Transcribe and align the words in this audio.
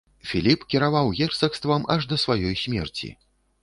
Філіп 0.29 0.63
кіраваў 0.75 1.13
герцагствам 1.21 1.87
аж 1.97 2.11
да 2.15 2.23
сваёй 2.25 2.61
смерці. 2.67 3.17